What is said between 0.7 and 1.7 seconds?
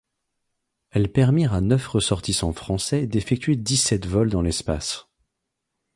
Elles permirent à